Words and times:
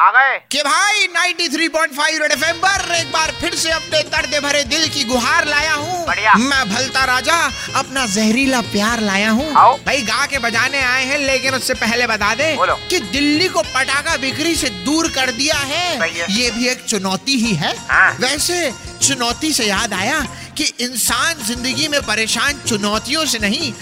आ 0.00 0.10
गए। 0.10 0.38
कि 0.52 0.62
भाई 0.62 1.06
93.5 1.06 2.18
रेड 2.20 2.32
एफएम 2.32 2.56
पर 2.56 2.94
एक 2.94 3.10
बार 3.12 3.30
फिर 3.40 3.54
से 3.54 3.70
अपने 3.70 4.02
दर्द 4.02 4.38
भरे 4.44 4.62
दिल 4.64 4.88
की 4.88 5.04
गुहार 5.04 5.46
लाया 5.46 5.74
हूँ। 5.74 6.06
मैं 6.38 6.68
भलता 6.68 7.04
राजा 7.04 7.36
अपना 7.76 8.06
जहरीला 8.06 8.60
प्यार 8.60 9.00
लाया 9.00 9.30
हूँ। 9.30 9.52
भाई 9.86 10.02
गा 10.02 10.26
के 10.26 10.38
बजाने 10.38 10.82
आए 10.82 11.04
हैं 11.04 11.18
लेकिन 11.18 11.54
उससे 11.54 11.74
पहले 11.74 12.06
बता 12.06 12.34
दे 12.34 12.56
बोलो। 12.56 12.74
कि 12.90 13.00
दिल्ली 13.00 13.48
को 13.48 13.62
पटाखा 13.62 14.16
बिक्री 14.16 14.54
से 14.56 14.68
दूर 14.84 15.08
कर 15.08 15.30
दिया 15.32 15.56
है। 15.56 16.10
ये 16.32 16.50
भी 16.50 16.68
एक 16.68 16.84
चुनौती 16.84 17.34
ही 17.34 17.54
है। 17.54 17.76
हाँ। 17.88 18.16
वैसे 18.20 18.72
चुनौती 19.02 19.52
से 19.52 19.66
याद 19.66 19.94
आया 19.94 20.20
कि 20.56 20.72
इंसान 20.80 21.34
ज़िंदगी 21.46 21.88
में 21.88 22.00
परेशान 22.02 22.60
चुनौतियों 22.68 23.24
से 23.24 23.38
नहीं 23.38 23.72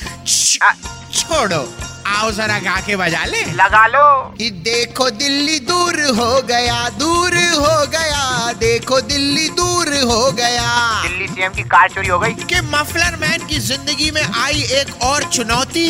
छोड़ो। 1.15 1.78
आओ 2.19 2.31
जरा 2.33 2.59
गा 2.59 2.81
के 2.87 2.97
बजा 2.97 3.25
ले। 3.25 3.43
लगा 3.53 3.87
लो। 3.87 4.05
कि 4.39 4.51
देखो 4.69 5.09
दिल्ली 5.11 5.59
दूर 5.69 6.01
हो 6.19 6.31
गया 6.43 6.89
दूर 6.99 7.37
हो 7.37 7.87
गया 7.87 8.53
देखो 8.53 9.01
दिल्ली 9.01 9.49
दूर 9.59 9.89
हो 10.11 10.31
गया। 10.33 10.67
दिल्ली 11.03 11.27
सीएम 11.29 11.53
की 11.53 11.63
कार 11.63 11.89
चोरी 11.89 12.09
हो 12.09 12.19
गई। 12.19 12.33
कि 12.35 12.61
मफलर 12.75 13.17
मैन 13.21 13.47
की 13.47 13.59
ज़िंदगी 13.59 14.11
में 14.11 14.23
आई 14.23 14.63
एक 14.81 15.03
और 15.03 15.25
चुनौती। 15.25 15.89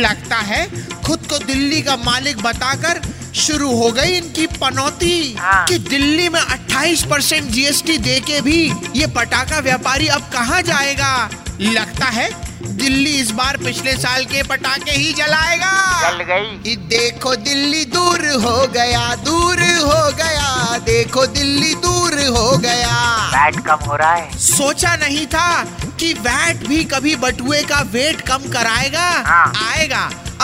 लगता 0.00 0.36
है 0.50 0.66
खुद 1.06 1.26
को 1.30 1.38
दिल्ली 1.38 1.82
का 1.82 1.96
मालिक 1.96 2.42
बताकर 2.42 3.00
शुरू 3.34 3.70
हो 3.76 3.90
गई 3.92 4.16
इनकी 4.16 4.46
पनौती। 4.60 5.34
हाँ। 5.38 5.64
कि 5.66 5.78
दिल्ली 5.78 6.28
में 6.28 6.40
28 6.40 7.02
परसेंट 7.04 7.50
जीएसटी 7.50 7.98
दे 7.98 8.20
के 8.20 8.40
भी 8.40 8.60
ये 8.96 9.06
पटाखा 9.16 9.58
व्यापारी 9.58 10.06
अब 10.08 10.20
कहाँ 10.32 10.62
जाएगा? 10.62 11.14
लगता 11.60 12.06
है 12.06 12.28
दिल्ली 12.62 13.10
इस 13.10 13.30
बार 13.30 13.56
पिछले 13.56 13.92
साल 13.92 14.24
के 14.24 14.42
पटाखे 14.42 14.90
ही 14.90 15.12
जलाएगा। 15.12 15.72
जल 16.02 16.22
गई। 16.22 16.76
देखो 16.76 17.36
दिल्ली 17.36 17.84
दूर 17.84 18.26
हो 18.44 18.66
गया 18.66 19.14
दूर 19.14 19.62
हो 19.62 20.10
गया 20.16 20.78
देखो 20.78 21.26
दिल्ली 21.26 21.74
दूर 21.74 22.14
हो 22.36 22.58
गया। 22.58 22.94
वैट 23.26 23.54
कम 23.66 23.84
हो 23.86 23.96
रहा 23.96 24.14
है। 24.14 24.38
सोचा 24.38 24.96
नहीं 24.96 25.26
था 25.26 25.64
कि 26.00 26.12
वैट 26.12 26.56
भी 26.56 26.84
कभी 26.84 27.16
बटुए 27.16 27.62
का 27.62 27.80
वेट 27.80 28.20
कम 28.20 28.38
कराएगा। 28.38 29.08
हाँ। 29.26 29.52
आएगा 29.56 29.83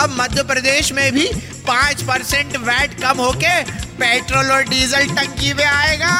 अब 0.01 0.15
मध्य 0.19 0.43
प्रदेश 0.51 0.91
में 0.93 1.11
भी 1.13 1.25
पाँच 1.67 2.01
परसेंट 2.03 2.55
वैट 2.57 2.93
कम 3.01 3.17
होके 3.21 3.61
पेट्रोल 4.01 4.51
और 4.51 4.63
डीजल 4.69 5.05
टंकी 5.15 5.53
में 5.53 5.65
आएगा। 5.65 6.13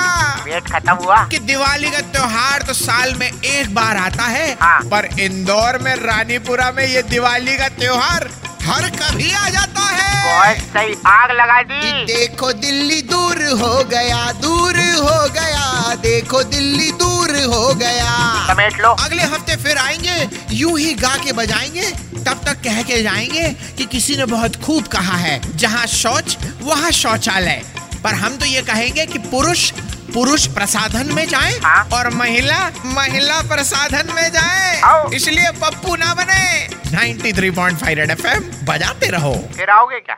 वेट 0.46 0.68
खत्म 0.74 0.94
हुआ? 1.04 1.24
कि 1.32 1.40
दिवाली 1.52 1.90
का 1.92 2.00
त्योहार 2.12 2.62
तो 2.68 2.74
साल 2.74 3.14
में 3.20 3.28
एक 3.32 3.74
बार 3.76 3.98
आता 3.98 4.24
है 4.24 4.52
हाँ। 4.62 4.80
पर 4.92 5.06
इंदौर 5.20 5.78
में 5.84 5.96
रानीपुरा 6.04 6.72
में 6.78 6.86
ये 6.88 7.02
दिवाली 7.10 7.58
का 7.58 7.70
त्योहार 7.80 8.30
हर 8.64 8.90
कभी 8.96 9.32
आ 9.34 9.48
जाता 9.50 9.82
है। 9.82 10.10
बहुत 10.26 10.58
सही 10.74 10.96
आग 11.08 11.32
लगा 11.32 11.62
दी। 11.62 12.06
देखो 12.06 12.52
दिल्ली 12.66 13.02
दूर 13.12 13.44
हो 13.62 13.84
गया 13.92 14.32
दूर 14.42 14.78
हो 14.80 15.28
गया 15.34 15.96
देखो 16.02 16.44
दिल्ली 16.54 16.92
दूर 16.92 17.11
हो 17.44 17.74
गया। 17.76 18.14
समेट 18.48 18.82
लो। 18.82 18.90
अगले 19.06 19.24
हफ़्ते 19.24 19.56
फिर 19.56 19.78
आएँगे 19.78 20.56
यूँ 20.56 20.78
ही 20.80 20.94
गा 20.94 21.16
के 21.18 21.32
बजाएँगे 21.34 21.92
तब 22.26 22.42
तक 22.46 22.62
कह 22.64 22.82
के 22.84 23.02
जाएँगे 23.04 23.50
कि 23.78 23.86
किसी 23.86 24.16
ने 24.16 24.26
बहुत 24.26 24.56
खूब 24.64 24.88
कहा 24.88 25.18
है। 25.18 25.40
जहाँ 25.58 25.86
शौच 25.88 26.38
वहाँ 26.62 26.92
शौचालय। 26.92 27.62
पर 28.04 28.14
हम 28.14 28.38
तो 28.38 28.46
ये 28.46 28.62
कहेंगे 28.62 29.06
कि 29.06 29.20
पुरुष 29.20 29.72
पुरुष 30.14 30.46
प्रसाधन 30.48 31.14
में 31.14 31.28
जाए 31.28 31.52
हाँ। 31.58 31.84
और 31.94 32.10
महिला 32.10 32.60
महिला 32.86 33.42
प्रसाधन 33.42 34.14
में 34.16 34.30
जाए। 34.30 34.82
इसलिए 35.16 35.52
पप्पू 35.62 35.96
ना 35.96 36.14
बने। 36.14 36.68
93.5 36.92 37.96
रेड 37.96 38.12
एफएम 38.12 38.52
बजाते 38.66 39.10
रहो। 39.10 39.34
फिर 39.58 39.70
आओगे 39.70 40.00
क्या? 40.00 40.18